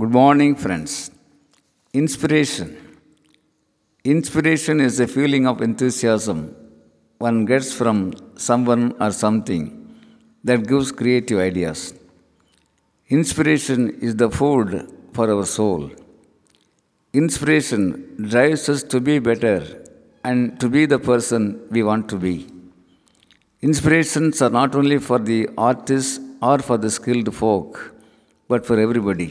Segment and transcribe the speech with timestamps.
[0.00, 1.10] Good morning, friends.
[1.92, 2.68] Inspiration.
[4.02, 6.38] Inspiration is a feeling of enthusiasm
[7.18, 7.98] one gets from
[8.46, 9.64] someone or something
[10.42, 11.92] that gives creative ideas.
[13.10, 14.70] Inspiration is the food
[15.12, 15.90] for our soul.
[17.12, 17.82] Inspiration
[18.30, 19.60] drives us to be better
[20.24, 22.36] and to be the person we want to be.
[23.60, 27.94] Inspirations are not only for the artists or for the skilled folk,
[28.48, 29.30] but for everybody.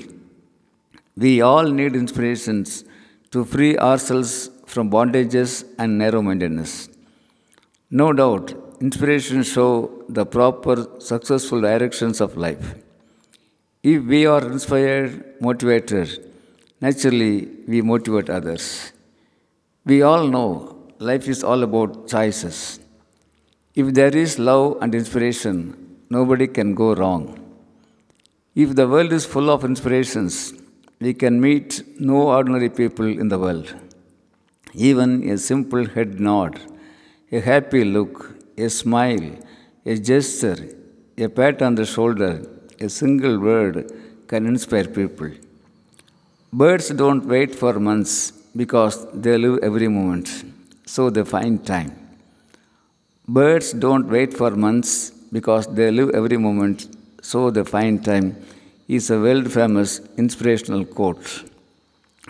[1.24, 2.86] We all need inspirations
[3.32, 6.88] to free ourselves from bondages and narrow mindedness.
[7.92, 12.76] No doubt, inspirations show the proper, successful directions of life.
[13.84, 16.10] If we are inspired, motivated,
[16.80, 18.94] naturally we motivate others.
[19.86, 20.50] We all know
[21.00, 22.80] life is all about choices.
[23.76, 25.58] If there is love and inspiration,
[26.10, 27.24] nobody can go wrong.
[28.56, 30.54] If the world is full of inspirations,
[31.02, 33.74] we can meet no ordinary people in the world.
[34.74, 36.60] Even a simple head nod,
[37.32, 39.30] a happy look, a smile,
[39.86, 40.60] a gesture,
[41.18, 42.34] a pat on the shoulder,
[42.80, 43.92] a single word
[44.28, 45.32] can inspire people.
[46.52, 50.44] Birds don't wait for months because they live every moment,
[50.86, 51.92] so they find time.
[53.28, 56.88] Birds don't wait for months because they live every moment,
[57.22, 58.36] so they find time,
[58.98, 61.28] is a world famous inspirational quote.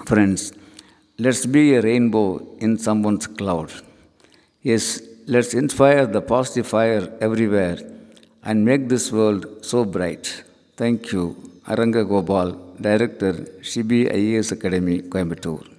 [0.06, 0.52] Friends,
[1.18, 2.28] let's be a rainbow
[2.60, 3.72] in someone's cloud.
[4.62, 7.78] Yes, let's inspire the positive fire everywhere
[8.44, 10.44] and make this world so bright.
[10.76, 11.24] Thank you.
[11.66, 12.50] Aranga Gopal,
[12.82, 15.79] Director, Shibi IAS Academy, Coimbatore.